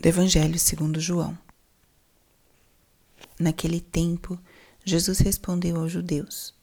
do 0.00 0.08
Evangelho 0.08 0.58
segundo 0.58 0.98
João. 0.98 1.38
Naquele 3.38 3.82
tempo, 3.82 4.38
Jesus 4.82 5.18
respondeu 5.18 5.78
aos 5.78 5.92
judeus: 5.92 6.54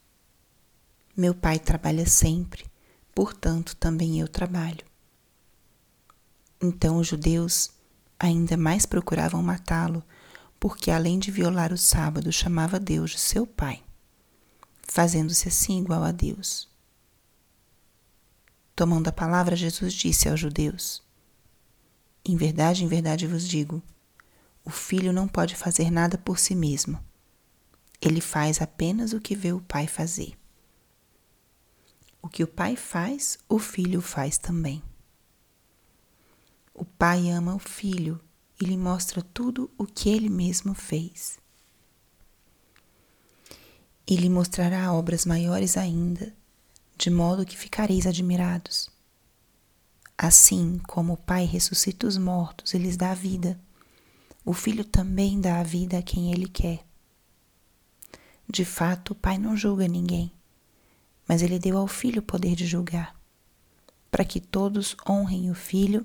Meu 1.15 1.36
pai 1.36 1.60
trabalha 1.60 2.08
sempre, 2.08 2.65
portanto 3.13 3.76
também 3.76 4.20
eu 4.20 4.28
trabalho. 4.28 4.84
Então 6.60 6.97
os 6.97 7.05
judeus 7.05 7.70
ainda 8.20 8.57
mais 8.57 8.88
procuravam 8.88 9.43
matá-lo, 9.43 10.04
porque 10.59 10.89
além 10.89 11.19
de 11.19 11.29
violar 11.29 11.71
o 11.71 11.77
sábado, 11.77 12.31
chamava 12.31 12.79
Deus 12.79 13.11
de 13.11 13.19
seu 13.19 13.45
pai, 13.45 13.83
fazendo-se 14.81 15.47
assim 15.47 15.79
igual 15.79 16.04
a 16.04 16.11
Deus. 16.11 16.67
Tomando 18.75 19.09
a 19.09 19.11
palavra, 19.11 19.55
Jesus 19.55 19.93
disse 19.93 20.27
aos 20.27 20.39
judeus: 20.39 21.07
em 22.28 22.36
verdade, 22.36 22.84
em 22.84 22.88
verdade 22.88 23.25
vos 23.25 23.47
digo: 23.47 23.82
o 24.64 24.70
filho 24.70 25.14
não 25.14 25.28
pode 25.28 25.56
fazer 25.56 25.89
nada 25.89 26.18
por 26.18 26.38
si 26.38 26.54
mesmo. 26.54 27.00
Ele 28.01 28.20
faz 28.20 28.61
apenas 28.61 29.14
o 29.14 29.21
que 29.21 29.36
vê 29.36 29.54
o 29.54 29.61
pai 29.61 29.88
fazer. 29.88 30.37
O 32.22 32.28
que 32.28 32.44
o 32.44 32.48
pai 32.48 32.75
faz, 32.75 33.39
o 33.48 33.58
filho 33.58 34.02
faz 34.02 34.38
também. 34.38 34.84
O 36.73 36.84
pai 36.84 37.30
ama 37.30 37.56
o 37.56 37.59
filho 37.59 38.20
e 38.59 38.66
lhe 38.66 38.75
mostra 38.75 39.22
tudo 39.22 39.72
o 39.78 39.86
que 39.86 40.09
ele 40.09 40.30
mesmo 40.30 40.73
fez. 40.73 41.39
E 44.06 44.16
lhe 44.16 44.30
mostrará 44.30 44.94
obras 44.94 45.25
maiores 45.25 45.78
ainda, 45.78 46.36
de 46.98 47.09
modo 47.09 47.45
que 47.45 47.58
ficareis 47.58 48.06
admirados. 48.06 48.89
Assim 50.17 50.80
como 50.88 51.14
o 51.14 51.17
Pai 51.17 51.45
ressuscita 51.45 52.08
os 52.08 52.17
mortos 52.17 52.73
e 52.73 52.80
lhes 52.80 52.98
dá 52.98 53.14
vida, 53.14 53.59
o 54.44 54.52
Filho 54.52 54.84
também 54.84 55.40
dá 55.40 55.59
a 55.59 55.64
vida 55.64 56.00
a 56.00 56.02
quem 56.02 56.34
ele 56.34 56.48
quer. 56.48 56.84
De 58.50 58.66
fato, 58.66 59.12
o 59.12 59.16
Pai 59.16 59.38
não 59.38 59.56
julga 59.56 59.88
ninguém, 59.88 60.32
mas 61.28 61.44
ele 61.44 61.59
deu 61.59 61.78
ao 61.78 61.88
Filho 61.88 62.20
o 62.20 62.26
poder 62.26 62.56
de 62.56 62.66
julgar, 62.66 63.16
para 64.09 64.26
que 64.26 64.40
todos 64.40 64.98
honrem 65.08 65.52
o 65.52 65.56
Filho, 65.56 66.04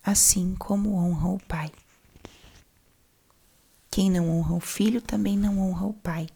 assim 0.00 0.54
como 0.54 0.94
honram 0.94 1.34
o 1.34 1.40
Pai. 1.40 1.72
Quem 3.90 4.08
não 4.12 4.30
honra 4.30 4.54
o 4.54 4.60
Filho 4.60 5.02
também 5.02 5.36
não 5.36 5.58
honra 5.58 5.86
o 5.86 5.94
Pai. 5.94 6.28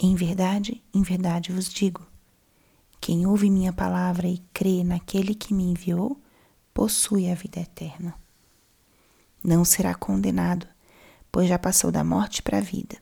Em 0.00 0.16
verdade, 0.16 0.82
em 0.92 1.02
verdade 1.02 1.52
vos 1.52 1.68
digo 1.68 2.04
quem 3.08 3.26
ouve 3.26 3.48
minha 3.48 3.72
palavra 3.72 4.28
e 4.28 4.36
crê 4.52 4.84
naquele 4.84 5.34
que 5.34 5.54
me 5.54 5.64
enviou, 5.64 6.20
possui 6.74 7.30
a 7.30 7.34
vida 7.34 7.58
eterna. 7.58 8.14
Não 9.42 9.64
será 9.64 9.94
condenado, 9.94 10.66
pois 11.32 11.48
já 11.48 11.58
passou 11.58 11.90
da 11.90 12.04
morte 12.04 12.42
para 12.42 12.58
a 12.58 12.60
vida. 12.60 12.98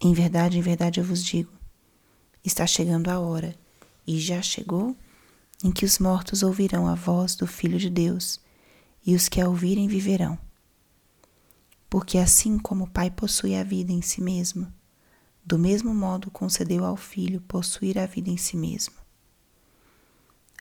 Em 0.00 0.12
verdade, 0.12 0.58
em 0.58 0.60
verdade 0.60 0.98
eu 0.98 1.04
vos 1.04 1.22
digo: 1.22 1.52
está 2.44 2.66
chegando 2.66 3.08
a 3.08 3.20
hora, 3.20 3.56
e 4.04 4.18
já 4.18 4.42
chegou, 4.42 4.96
em 5.62 5.70
que 5.70 5.84
os 5.84 6.00
mortos 6.00 6.42
ouvirão 6.42 6.88
a 6.88 6.96
voz 6.96 7.36
do 7.36 7.46
Filho 7.46 7.78
de 7.78 7.88
Deus, 7.88 8.40
e 9.06 9.14
os 9.14 9.28
que 9.28 9.40
a 9.40 9.48
ouvirem 9.48 9.86
viverão. 9.86 10.36
Porque 11.88 12.18
assim 12.18 12.58
como 12.58 12.82
o 12.82 12.90
Pai 12.90 13.12
possui 13.12 13.54
a 13.54 13.62
vida 13.62 13.92
em 13.92 14.02
si 14.02 14.20
mesmo, 14.20 14.66
do 15.46 15.56
mesmo 15.56 15.94
modo 15.94 16.28
concedeu 16.28 16.84
ao 16.84 16.96
Filho 16.96 17.40
possuir 17.42 17.96
a 18.00 18.04
vida 18.04 18.28
em 18.28 18.36
si 18.36 18.56
mesmo. 18.56 18.94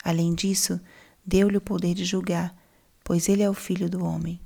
Além 0.03 0.35
disso, 0.35 0.79
deu-lhe 1.25 1.57
o 1.57 1.61
poder 1.61 1.95
de 1.95 2.05
julgar, 2.05 2.55
pois 3.03 3.27
ele 3.27 3.41
é 3.41 3.49
o 3.49 3.53
Filho 3.55 3.89
do 3.89 4.05
homem. 4.05 4.39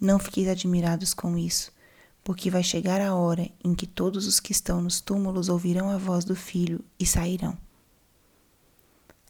Não 0.00 0.16
fiqueis 0.16 0.46
admirados 0.46 1.12
com 1.12 1.36
isso, 1.36 1.72
porque 2.22 2.50
vai 2.50 2.62
chegar 2.62 3.00
a 3.00 3.16
hora 3.16 3.50
em 3.64 3.74
que 3.74 3.86
todos 3.86 4.28
os 4.28 4.38
que 4.38 4.52
estão 4.52 4.80
nos 4.80 5.00
túmulos 5.00 5.48
ouvirão 5.48 5.90
a 5.90 5.98
voz 5.98 6.24
do 6.24 6.36
Filho 6.36 6.84
e 7.00 7.04
sairão. 7.04 7.58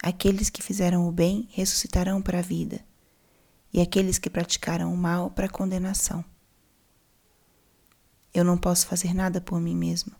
Aqueles 0.01 0.51
que 0.51 0.61
fizeram 0.61 1.07
o 1.07 1.11
bem 1.11 1.47
ressuscitarão 1.51 2.21
para 2.21 2.37
a 2.37 2.43
vida, 2.43 2.85
e 3.73 3.81
aqueles 3.81 4.19
que 4.19 4.29
praticaram 4.29 4.93
o 4.93 4.97
mal 4.97 5.31
para 5.31 5.47
a 5.47 5.49
condenação. 5.49 6.23
Eu 8.33 8.43
não 8.43 8.57
posso 8.57 8.87
fazer 8.87 9.13
nada 9.13 9.39
por 9.39 9.61
mim 9.61 9.75
mesmo. 9.75 10.11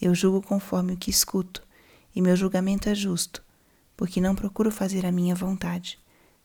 Eu 0.00 0.14
julgo 0.14 0.46
conforme 0.46 0.92
o 0.92 0.96
que 0.96 1.10
escuto, 1.10 1.66
e 2.14 2.20
meu 2.20 2.36
julgamento 2.36 2.88
é 2.88 2.94
justo, 2.94 3.42
porque 3.96 4.20
não 4.20 4.34
procuro 4.34 4.70
fazer 4.70 5.06
a 5.06 5.12
minha 5.12 5.34
vontade, 5.34 5.98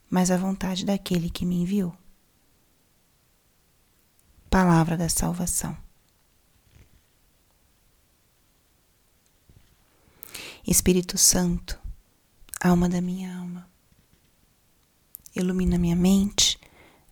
mas 0.10 0.32
a 0.32 0.38
vontade 0.38 0.86
daquele 0.86 1.30
que 1.30 1.46
me 1.46 1.62
enviou. 1.62 1.96
Palavra 4.50 4.96
da 4.96 5.10
Salvação. 5.10 5.78
Espírito 10.66 11.18
Santo, 11.18 11.78
alma 12.62 12.88
da 12.88 13.02
minha 13.02 13.38
alma, 13.38 13.70
ilumina 15.36 15.78
minha 15.78 15.96
mente, 15.96 16.58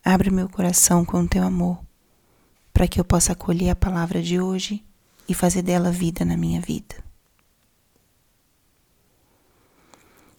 abre 0.04 0.32
meu 0.32 0.48
coração 0.48 1.04
com 1.04 1.28
teu 1.28 1.44
amor 1.44 1.84
para 2.82 2.88
que 2.88 3.00
eu 3.00 3.06
possa 3.06 3.34
acolher 3.34 3.70
a 3.70 3.76
palavra 3.76 4.24
de 4.24 4.40
hoje 4.40 4.84
e 5.30 5.36
fazer 5.36 5.62
dela 5.62 5.92
vida 5.92 6.26
na 6.26 6.36
minha 6.36 6.60
vida. 6.60 6.96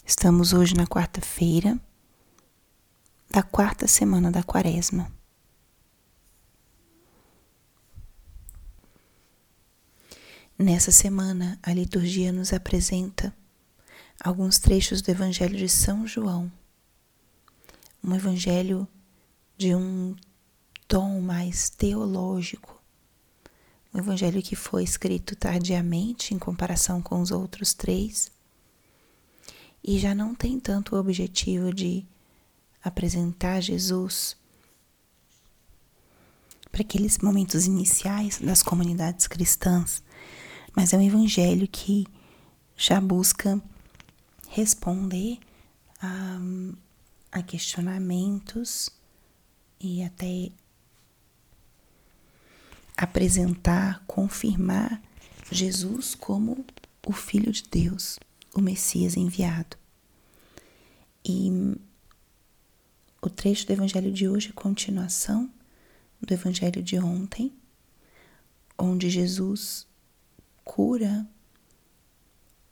Estamos 0.05 0.53
hoje 0.53 0.75
na 0.75 0.85
quarta-feira 0.85 1.81
da 3.31 3.45
quarta 3.45 3.87
semana 3.87 4.29
da 4.29 4.43
Quaresma. 4.43 5.13
Nessa 10.59 10.91
semana, 10.91 11.61
a 11.63 11.73
liturgia 11.73 12.33
nos 12.33 12.53
apresenta 12.53 13.33
alguns 14.19 14.59
trechos 14.59 15.01
do 15.01 15.13
Evangelho 15.13 15.57
de 15.57 15.69
São 15.69 16.09
João, 16.09 16.51
um 18.03 18.13
evangelho 18.13 18.89
de 19.57 19.77
um 19.77 20.17
tom 20.93 21.23
mais 21.23 21.71
teológico. 21.71 22.79
Um 23.95 23.99
evangelho 23.99 24.43
que 24.43 24.55
foi 24.55 24.85
escrito 24.85 25.35
tardiamente 25.35 26.35
em 26.35 26.39
comparação 26.39 27.01
com 27.01 27.19
os 27.19 27.31
outros 27.31 27.73
três 27.73 28.31
e 29.83 29.99
já 29.99 30.15
não 30.15 30.35
tem 30.35 30.61
tanto 30.61 30.95
o 30.95 30.99
objetivo 30.99 31.73
de 31.73 32.05
apresentar 32.85 33.63
Jesus 33.63 34.37
para 36.71 36.83
aqueles 36.83 37.17
momentos 37.17 37.65
iniciais 37.65 38.39
das 38.39 38.63
comunidades 38.63 39.27
cristãs, 39.27 40.03
mas 40.77 40.93
é 40.93 40.99
um 40.99 41.03
evangelho 41.03 41.67
que 41.67 42.07
já 42.77 43.01
busca 43.01 43.59
responder 44.47 45.39
a, 46.03 46.39
a 47.33 47.43
questionamentos 47.43 48.91
e 49.81 50.03
até 50.03 50.53
apresentar, 53.03 54.01
confirmar 54.07 55.03
Jesus 55.51 56.15
como 56.15 56.65
o 57.05 57.13
Filho 57.13 57.51
de 57.51 57.65
Deus, 57.65 58.17
o 58.55 58.61
Messias 58.61 59.17
enviado. 59.17 59.77
E 61.25 61.51
o 63.21 63.29
trecho 63.29 63.67
do 63.67 63.73
Evangelho 63.73 64.13
de 64.13 64.29
hoje 64.29 64.51
é 64.51 64.53
continuação 64.53 65.51
do 66.21 66.33
Evangelho 66.33 66.81
de 66.81 66.97
ontem, 66.97 67.53
onde 68.79 69.11
Jesus 69.11 69.85
cura 70.65 71.27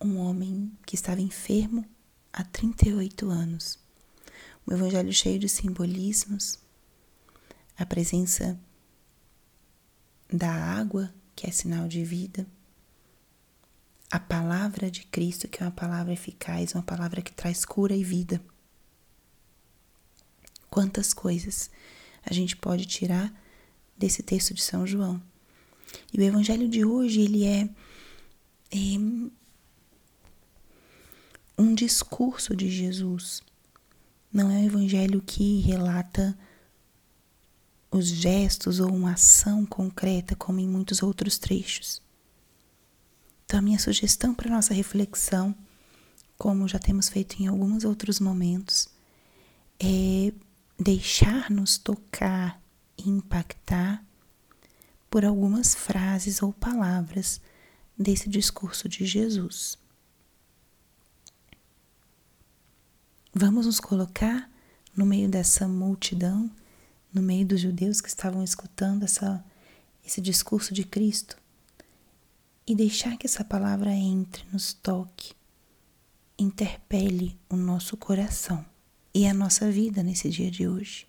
um 0.00 0.16
homem 0.16 0.70
que 0.86 0.94
estava 0.94 1.20
enfermo 1.20 1.84
há 2.32 2.44
38 2.44 3.28
anos. 3.28 3.80
Um 4.64 4.72
evangelho 4.72 5.12
cheio 5.12 5.40
de 5.40 5.48
simbolismos, 5.48 6.56
a 7.76 7.84
presença 7.84 8.56
da 10.32 10.50
água, 10.50 11.12
que 11.34 11.46
é 11.46 11.50
sinal 11.50 11.88
de 11.88 12.04
vida, 12.04 12.46
a 14.10 14.18
palavra 14.18 14.90
de 14.90 15.04
Cristo, 15.04 15.46
que 15.48 15.62
é 15.62 15.66
uma 15.66 15.72
palavra 15.72 16.12
eficaz, 16.12 16.74
uma 16.74 16.82
palavra 16.82 17.22
que 17.22 17.32
traz 17.32 17.64
cura 17.64 17.94
e 17.94 18.02
vida. 18.02 18.42
Quantas 20.68 21.12
coisas 21.12 21.70
a 22.24 22.32
gente 22.32 22.56
pode 22.56 22.86
tirar 22.86 23.32
desse 23.96 24.22
texto 24.22 24.54
de 24.54 24.62
São 24.62 24.86
João. 24.86 25.22
E 26.12 26.18
o 26.18 26.22
evangelho 26.22 26.68
de 26.68 26.84
hoje, 26.84 27.20
ele 27.20 27.44
é, 27.44 27.68
é 28.70 28.98
um 31.58 31.74
discurso 31.74 32.56
de 32.56 32.70
Jesus. 32.70 33.42
Não 34.32 34.50
é 34.50 34.54
um 34.54 34.64
evangelho 34.64 35.20
que 35.20 35.60
relata 35.60 36.36
os 37.90 38.06
gestos 38.06 38.80
ou 38.80 38.92
uma 38.92 39.12
ação 39.12 39.66
concreta, 39.66 40.36
como 40.36 40.60
em 40.60 40.68
muitos 40.68 41.02
outros 41.02 41.38
trechos. 41.38 42.00
Então, 43.44 43.58
a 43.58 43.62
minha 43.62 43.78
sugestão 43.78 44.32
para 44.32 44.50
nossa 44.50 44.72
reflexão, 44.72 45.54
como 46.38 46.68
já 46.68 46.78
temos 46.78 47.08
feito 47.08 47.42
em 47.42 47.48
alguns 47.48 47.84
outros 47.84 48.20
momentos, 48.20 48.88
é 49.78 50.32
deixar-nos 50.78 51.76
tocar 51.76 52.60
e 52.96 53.08
impactar 53.08 54.04
por 55.10 55.24
algumas 55.24 55.74
frases 55.74 56.42
ou 56.42 56.52
palavras 56.52 57.40
desse 57.98 58.28
discurso 58.28 58.88
de 58.88 59.04
Jesus. 59.04 59.76
Vamos 63.34 63.66
nos 63.66 63.80
colocar 63.80 64.50
no 64.96 65.04
meio 65.04 65.28
dessa 65.28 65.66
multidão, 65.66 66.50
no 67.12 67.22
meio 67.22 67.46
dos 67.46 67.60
judeus 67.60 68.00
que 68.00 68.08
estavam 68.08 68.42
escutando 68.42 69.04
essa, 69.04 69.44
esse 70.04 70.20
discurso 70.20 70.72
de 70.72 70.84
Cristo 70.84 71.36
e 72.66 72.74
deixar 72.74 73.16
que 73.16 73.26
essa 73.26 73.44
palavra 73.44 73.90
entre, 73.92 74.44
nos 74.52 74.72
toque, 74.72 75.32
interpele 76.38 77.38
o 77.48 77.56
nosso 77.56 77.96
coração 77.96 78.64
e 79.12 79.26
a 79.26 79.34
nossa 79.34 79.70
vida 79.70 80.02
nesse 80.02 80.28
dia 80.28 80.50
de 80.50 80.68
hoje. 80.68 81.06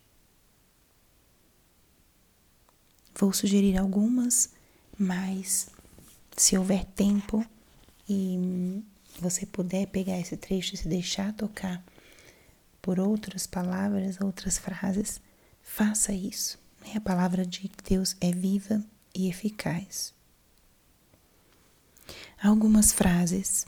Vou 3.15 3.31
sugerir 3.31 3.77
algumas, 3.77 4.49
mas 4.97 5.69
se 6.35 6.57
houver 6.57 6.85
tempo 6.85 7.45
e 8.09 8.83
você 9.19 9.45
puder 9.45 9.87
pegar 9.87 10.19
esse 10.19 10.35
trecho 10.35 10.73
e 10.73 10.77
se 10.77 10.87
deixar 10.87 11.33
tocar 11.33 11.83
por 12.81 12.99
outras 12.99 13.45
palavras, 13.45 14.19
outras 14.19 14.57
frases, 14.57 15.21
faça 15.61 16.13
isso. 16.13 16.59
A 16.95 16.99
palavra 16.99 17.45
de 17.45 17.71
Deus 17.87 18.15
é 18.19 18.31
viva 18.31 18.83
e 19.15 19.29
eficaz. 19.29 20.13
Algumas 22.41 22.91
frases. 22.91 23.65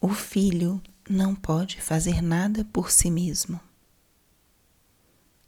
O 0.00 0.08
filho 0.10 0.82
não 1.08 1.34
pode 1.34 1.80
fazer 1.80 2.20
nada 2.20 2.64
por 2.66 2.90
si 2.90 3.10
mesmo. 3.10 3.58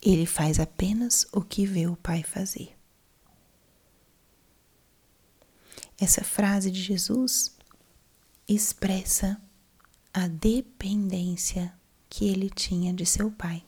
Ele 0.00 0.25
faz 0.25 0.60
apenas 0.60 1.26
o 1.32 1.42
que 1.42 1.66
vê 1.66 1.87
o 1.87 1.96
pai 1.96 2.22
fazer. 2.22 2.76
Essa 5.99 6.22
frase 6.22 6.70
de 6.70 6.82
Jesus 6.82 7.54
expressa 8.49 9.40
a 10.12 10.28
dependência 10.28 11.75
que 12.08 12.26
ele 12.26 12.49
tinha 12.49 12.92
de 12.94 13.04
seu 13.04 13.31
pai. 13.31 13.64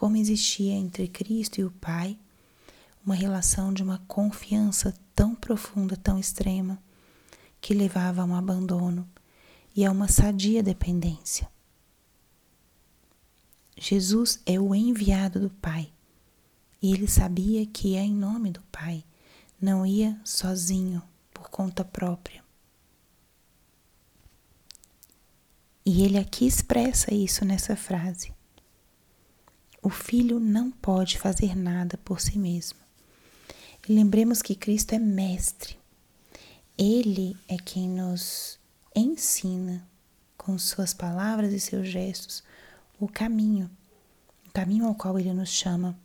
Como 0.00 0.16
existia 0.16 0.72
entre 0.72 1.06
Cristo 1.06 1.60
e 1.60 1.64
o 1.64 1.70
Pai 1.70 2.18
uma 3.04 3.14
relação 3.14 3.70
de 3.70 3.82
uma 3.82 3.98
confiança 4.08 4.94
tão 5.14 5.34
profunda, 5.34 5.94
tão 5.94 6.18
extrema, 6.18 6.82
que 7.60 7.74
levava 7.74 8.22
a 8.22 8.24
um 8.24 8.34
abandono 8.34 9.06
e 9.76 9.84
a 9.84 9.90
uma 9.90 10.08
sadia 10.08 10.62
dependência. 10.62 11.46
Jesus 13.76 14.40
é 14.46 14.58
o 14.58 14.74
enviado 14.74 15.38
do 15.38 15.50
Pai 15.50 15.92
e 16.80 16.94
ele 16.94 17.06
sabia 17.06 17.66
que 17.66 17.88
ia 17.88 18.00
em 18.00 18.14
nome 18.14 18.50
do 18.50 18.62
Pai, 18.72 19.04
não 19.60 19.84
ia 19.84 20.18
sozinho, 20.24 21.02
por 21.30 21.50
conta 21.50 21.84
própria. 21.84 22.42
E 25.84 26.02
ele 26.02 26.16
aqui 26.16 26.46
expressa 26.46 27.12
isso 27.12 27.44
nessa 27.44 27.76
frase. 27.76 28.39
O 29.82 29.88
filho 29.88 30.38
não 30.38 30.70
pode 30.70 31.18
fazer 31.18 31.56
nada 31.56 31.98
por 31.98 32.20
si 32.20 32.38
mesmo. 32.38 32.78
E 33.88 33.92
lembremos 33.92 34.42
que 34.42 34.54
Cristo 34.54 34.94
é 34.94 34.98
mestre. 34.98 35.78
Ele 36.76 37.36
é 37.48 37.56
quem 37.56 37.88
nos 37.88 38.58
ensina 38.94 39.88
com 40.36 40.58
suas 40.58 40.92
palavras 40.92 41.52
e 41.52 41.60
seus 41.60 41.88
gestos 41.88 42.42
o 42.98 43.08
caminho, 43.08 43.70
o 44.46 44.52
caminho 44.52 44.86
ao 44.86 44.94
qual 44.94 45.18
ele 45.18 45.32
nos 45.32 45.48
chama. 45.48 45.98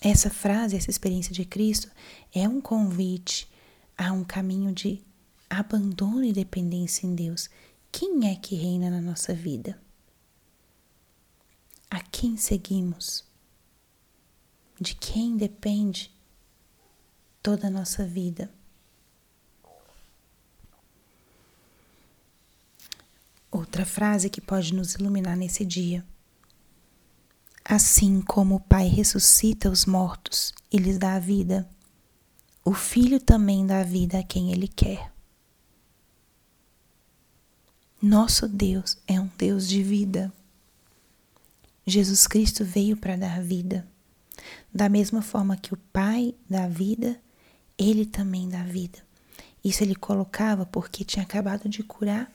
Essa 0.00 0.30
frase, 0.30 0.76
essa 0.76 0.90
experiência 0.90 1.32
de 1.32 1.44
Cristo 1.44 1.90
é 2.34 2.46
um 2.48 2.60
convite 2.60 3.48
a 3.96 4.12
um 4.12 4.22
caminho 4.22 4.72
de 4.72 5.02
abandono 5.48 6.22
e 6.22 6.32
dependência 6.32 7.06
em 7.06 7.14
Deus. 7.14 7.48
Quem 7.90 8.30
é 8.30 8.36
que 8.36 8.54
reina 8.54 8.90
na 8.90 9.00
nossa 9.00 9.34
vida? 9.34 9.80
A 11.90 12.00
quem 12.00 12.36
seguimos? 12.36 13.24
De 14.80 14.94
quem 14.94 15.36
depende 15.36 16.12
toda 17.42 17.68
a 17.68 17.70
nossa 17.70 18.04
vida? 18.06 18.52
Outra 23.50 23.86
frase 23.86 24.28
que 24.28 24.40
pode 24.40 24.74
nos 24.74 24.94
iluminar 24.94 25.36
nesse 25.36 25.64
dia. 25.64 26.04
Assim 27.64 28.20
como 28.20 28.56
o 28.56 28.60
Pai 28.60 28.86
ressuscita 28.86 29.70
os 29.70 29.84
mortos 29.86 30.52
e 30.70 30.76
lhes 30.78 30.98
dá 30.98 31.14
a 31.14 31.18
vida, 31.18 31.68
o 32.64 32.74
Filho 32.74 33.18
também 33.18 33.66
dá 33.66 33.80
a 33.80 33.84
vida 33.84 34.18
a 34.18 34.22
quem 34.22 34.52
Ele 34.52 34.68
quer. 34.68 35.12
Nosso 38.00 38.46
Deus 38.46 38.96
é 39.06 39.18
um 39.18 39.28
Deus 39.38 39.66
de 39.66 39.82
vida. 39.82 40.32
Jesus 41.88 42.26
Cristo 42.26 42.64
veio 42.64 42.96
para 42.96 43.16
dar 43.16 43.42
vida. 43.42 43.86
Da 44.72 44.88
mesma 44.88 45.22
forma 45.22 45.56
que 45.56 45.72
o 45.72 45.78
Pai 45.92 46.34
dá 46.48 46.68
vida, 46.68 47.20
ele 47.76 48.04
também 48.04 48.48
dá 48.48 48.62
vida. 48.62 48.98
Isso 49.64 49.82
ele 49.82 49.94
colocava 49.94 50.64
porque 50.66 51.04
tinha 51.04 51.24
acabado 51.24 51.68
de 51.68 51.82
curar 51.82 52.30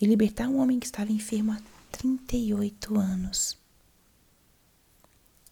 e 0.00 0.06
libertar 0.06 0.48
um 0.48 0.58
homem 0.58 0.78
que 0.78 0.86
estava 0.86 1.12
enfermo 1.12 1.52
há 1.52 1.60
38 1.92 2.98
anos. 2.98 3.58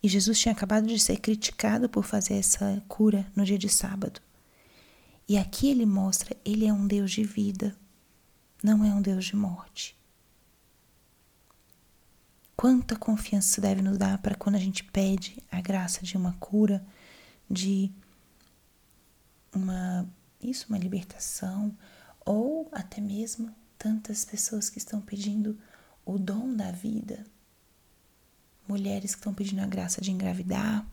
E 0.03 0.09
Jesus 0.09 0.39
tinha 0.39 0.53
acabado 0.53 0.87
de 0.87 0.99
ser 0.99 1.19
criticado 1.19 1.89
por 1.89 2.05
fazer 2.05 2.35
essa 2.35 2.83
cura 2.87 3.27
no 3.35 3.45
dia 3.45 3.59
de 3.59 3.69
sábado. 3.69 4.21
E 5.27 5.39
aqui 5.39 5.69
ele 5.71 5.87
mostra, 5.87 6.37
ele 6.45 6.67
é 6.67 6.73
um 6.73 6.87
Deus 6.87 7.11
de 7.11 7.25
vida 7.25 7.75
não 8.65 8.83
é 8.83 8.89
um 8.95 9.03
Deus 9.03 9.27
de 9.27 9.37
morte. 9.37 9.95
Quanta 12.64 12.96
confiança 12.96 13.61
deve 13.61 13.82
nos 13.82 13.99
dar 13.99 14.16
para 14.16 14.34
quando 14.34 14.55
a 14.55 14.58
gente 14.58 14.84
pede 14.84 15.37
a 15.52 15.61
graça 15.61 16.02
de 16.02 16.16
uma 16.16 16.32
cura, 16.40 16.82
de 17.50 17.93
uma 19.55 20.08
isso, 20.40 20.64
uma 20.70 20.78
libertação, 20.78 21.76
ou 22.25 22.66
até 22.72 23.02
mesmo 23.02 23.55
tantas 23.76 24.25
pessoas 24.25 24.71
que 24.71 24.78
estão 24.78 24.99
pedindo 24.99 25.61
o 26.06 26.18
dom 26.18 26.56
da 26.56 26.71
vida, 26.71 27.26
mulheres 28.66 29.14
que 29.14 29.21
estão 29.21 29.35
pedindo 29.35 29.61
a 29.61 29.66
graça 29.66 30.00
de 30.00 30.11
engravidar, 30.11 30.87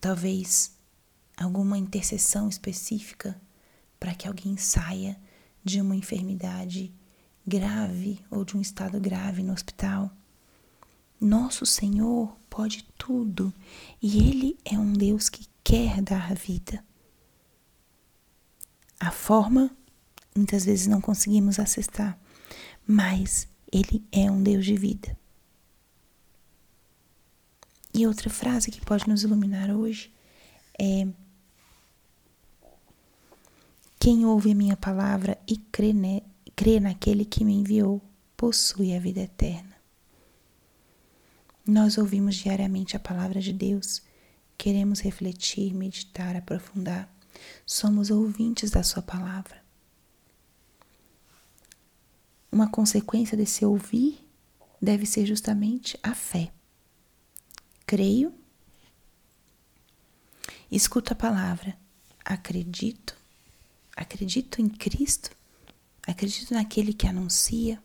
talvez 0.00 0.74
alguma 1.36 1.76
intercessão 1.76 2.48
específica 2.48 3.38
para 4.00 4.14
que 4.14 4.26
alguém 4.26 4.56
saia 4.56 5.20
de 5.62 5.78
uma 5.78 5.94
enfermidade 5.94 6.90
grave 7.48 8.22
ou 8.30 8.44
de 8.44 8.56
um 8.56 8.60
estado 8.60 9.00
grave 9.00 9.42
no 9.42 9.54
hospital. 9.54 10.10
Nosso 11.18 11.64
Senhor 11.64 12.36
pode 12.50 12.84
tudo 12.96 13.52
e 14.00 14.18
Ele 14.18 14.58
é 14.64 14.78
um 14.78 14.92
Deus 14.92 15.28
que 15.28 15.48
quer 15.64 16.02
dar 16.02 16.34
vida. 16.34 16.84
A 19.00 19.10
forma, 19.10 19.70
muitas 20.36 20.64
vezes 20.64 20.86
não 20.86 21.00
conseguimos 21.00 21.58
acessar, 21.58 22.18
mas 22.86 23.48
Ele 23.72 24.04
é 24.12 24.30
um 24.30 24.42
Deus 24.42 24.64
de 24.64 24.76
vida. 24.76 25.16
E 27.94 28.06
outra 28.06 28.28
frase 28.28 28.70
que 28.70 28.84
pode 28.84 29.08
nos 29.08 29.22
iluminar 29.22 29.70
hoje 29.70 30.12
é 30.78 31.08
quem 33.98 34.24
ouve 34.24 34.52
a 34.52 34.54
minha 34.54 34.76
palavra 34.76 35.36
e 35.46 35.56
crê, 35.56 35.92
ne, 35.92 36.22
crê 36.58 36.80
naquele 36.80 37.24
que 37.24 37.44
me 37.44 37.54
enviou, 37.54 38.02
possui 38.36 38.92
a 38.92 38.98
vida 38.98 39.20
eterna. 39.20 39.76
Nós 41.64 41.96
ouvimos 41.96 42.34
diariamente 42.34 42.96
a 42.96 42.98
palavra 42.98 43.40
de 43.40 43.52
Deus, 43.52 44.02
queremos 44.56 44.98
refletir, 44.98 45.72
meditar, 45.72 46.34
aprofundar. 46.34 47.08
Somos 47.64 48.10
ouvintes 48.10 48.72
da 48.72 48.82
Sua 48.82 49.00
palavra. 49.00 49.62
Uma 52.50 52.68
consequência 52.68 53.36
desse 53.36 53.64
ouvir 53.64 54.18
deve 54.82 55.06
ser 55.06 55.26
justamente 55.26 55.96
a 56.02 56.12
fé. 56.12 56.50
Creio, 57.86 58.34
escuto 60.68 61.12
a 61.12 61.16
palavra, 61.16 61.78
acredito 62.24 63.16
Acredito 63.98 64.62
em 64.62 64.68
Cristo? 64.68 65.36
Acredito 66.08 66.54
naquele 66.54 66.94
que 66.94 67.06
anuncia? 67.06 67.82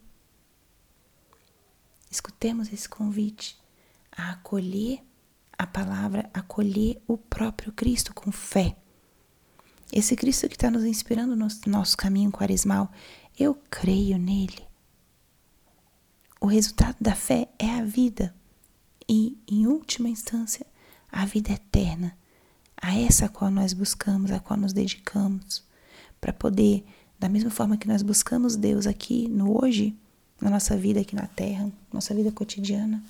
Escutemos 2.10 2.72
esse 2.72 2.88
convite 2.88 3.60
a 4.10 4.32
acolher 4.32 5.03
a 5.58 5.68
palavra, 5.68 6.30
acolher 6.34 7.01
o 7.06 7.18
próprio 7.18 7.74
Cristo 7.74 8.13
com 8.13 8.32
fé 8.32 8.77
Esse 9.92 10.15
Cristo 10.15 10.48
que 10.48 10.56
está 10.56 10.72
nos 10.72 10.86
inspirando 10.86 11.36
no 11.36 11.48
nosso 11.68 11.98
caminho 11.98 12.32
quaresmal, 12.32 12.89
eu 13.38 13.56
creio 13.70 14.18
nele. 14.18 14.65
O 16.39 16.48
resultado 16.48 16.96
da 17.01 17.13
fé 17.15 17.50
é 17.60 17.70
a 17.72 17.84
vida 17.84 18.34
e, 19.08 19.38
em 19.48 19.68
última 19.68 20.08
instância, 20.08 20.65
a 21.12 21.25
vida 21.25 21.51
eterna, 21.51 22.18
a 22.75 22.98
essa 22.98 23.25
a 23.25 23.30
qual 23.30 23.51
nós 23.51 23.74
buscamos, 23.74 24.32
a 24.32 24.39
qual 24.39 24.58
nos 24.58 24.74
dedicamos, 24.74 25.63
para 26.20 26.32
poder, 26.32 26.86
da 27.24 27.30
mesma 27.30 27.50
forma 27.50 27.77
que 27.77 27.88
nós 27.88 28.01
buscamos 28.01 28.58
Deus 28.58 28.86
aqui 28.86 29.30
no 29.30 29.63
hoje, 29.63 29.96
na 30.42 30.50
nossa 30.50 30.75
vida 30.75 31.00
aqui 31.00 31.15
na 31.15 31.25
terra, 31.25 31.72
nossa 31.89 32.13
vida 32.13 32.30
cotidiana, 32.34 33.01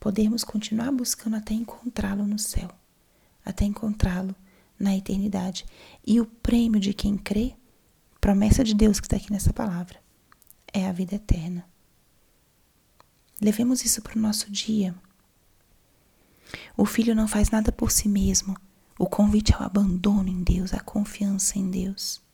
podemos 0.00 0.42
continuar 0.42 0.90
buscando 0.90 1.36
até 1.36 1.52
encontrá-lo 1.52 2.26
no 2.26 2.38
céu, 2.38 2.70
até 3.44 3.66
encontrá-lo 3.66 4.34
na 4.80 4.96
eternidade. 4.96 5.66
E 6.06 6.18
o 6.18 6.24
prêmio 6.24 6.80
de 6.80 6.94
quem 6.94 7.18
crê, 7.18 7.54
promessa 8.22 8.64
de 8.64 8.72
Deus 8.72 8.98
que 8.98 9.04
está 9.04 9.16
aqui 9.16 9.30
nessa 9.30 9.52
palavra, 9.52 10.00
é 10.72 10.88
a 10.88 10.92
vida 10.92 11.16
eterna. 11.16 11.66
Levemos 13.38 13.84
isso 13.84 14.00
para 14.00 14.16
o 14.16 14.22
nosso 14.22 14.50
dia. 14.50 14.94
O 16.74 16.86
filho 16.86 17.14
não 17.14 17.28
faz 17.28 17.50
nada 17.50 17.70
por 17.70 17.92
si 17.92 18.08
mesmo. 18.08 18.56
O 18.98 19.04
convite 19.04 19.52
ao 19.52 19.62
abandono 19.62 20.30
em 20.30 20.42
Deus, 20.42 20.72
à 20.72 20.80
confiança 20.80 21.58
em 21.58 21.68
Deus. 21.68 22.26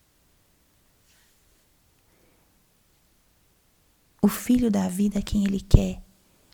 O 4.24 4.28
filho 4.28 4.70
dá 4.70 4.86
a 4.86 4.88
vida 4.88 5.18
a 5.18 5.22
quem 5.22 5.44
ele 5.44 5.60
quer, 5.60 6.02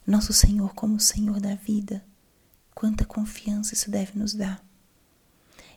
nosso 0.05 0.33
Senhor 0.33 0.75
como 0.75 0.99
Senhor 0.99 1.39
da 1.39 1.55
vida. 1.55 2.05
Quanta 2.75 3.05
confiança 3.05 3.75
isso 3.75 3.89
deve 3.89 4.19
nos 4.19 4.35
dar. 4.35 4.61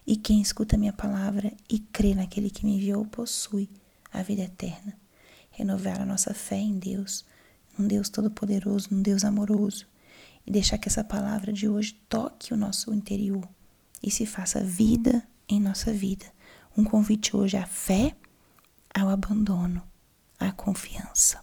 E 0.03 0.17
quem 0.17 0.41
escuta 0.41 0.75
minha 0.75 0.91
palavra 0.91 1.53
e 1.69 1.77
crê 1.77 2.15
naquele 2.15 2.49
que 2.49 2.65
me 2.65 2.77
enviou 2.77 3.05
possui 3.05 3.69
a 4.11 4.23
vida 4.23 4.41
eterna. 4.41 4.97
Renovar 5.51 6.01
a 6.01 6.05
nossa 6.05 6.33
fé 6.33 6.55
em 6.55 6.79
Deus, 6.79 7.23
num 7.77 7.87
Deus 7.87 8.09
todo-poderoso, 8.09 8.87
num 8.89 9.03
Deus 9.03 9.23
amoroso, 9.23 9.85
e 10.47 10.51
deixar 10.51 10.79
que 10.79 10.89
essa 10.89 11.03
palavra 11.03 11.53
de 11.53 11.69
hoje 11.69 11.93
toque 12.09 12.55
o 12.55 12.57
nosso 12.57 12.91
interior 12.91 13.47
e 14.01 14.09
se 14.09 14.25
faça 14.25 14.63
vida 14.63 15.21
em 15.47 15.61
nossa 15.61 15.93
vida. 15.93 16.25
Um 16.75 16.83
convite 16.83 17.37
hoje 17.37 17.55
à 17.55 17.67
fé, 17.67 18.15
ao 18.91 19.09
abandono, 19.09 19.83
à 20.39 20.51
confiança. 20.51 21.42